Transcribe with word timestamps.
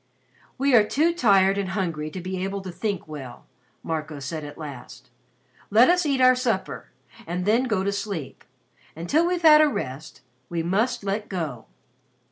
"We 0.57 0.73
are 0.73 0.83
too 0.83 1.13
tired 1.13 1.59
and 1.59 1.69
hungry 1.77 2.09
to 2.09 2.19
be 2.19 2.43
able 2.43 2.61
to 2.61 2.71
think 2.71 3.07
well," 3.07 3.45
Marco 3.83 4.19
said 4.19 4.43
at 4.43 4.57
last. 4.57 5.11
"Let 5.69 5.91
us 5.91 6.07
eat 6.07 6.19
our 6.19 6.33
supper 6.33 6.89
and 7.27 7.45
then 7.45 7.65
go 7.65 7.83
to 7.83 7.91
sleep. 7.91 8.43
Until 8.95 9.27
we've 9.27 9.43
had 9.43 9.61
a 9.61 9.67
rest, 9.67 10.21
we 10.49 10.63
must 10.63 11.03
'let 11.03 11.29
go.'" 11.29 11.67